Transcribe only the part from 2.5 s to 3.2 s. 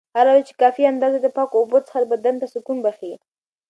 سکون بښي.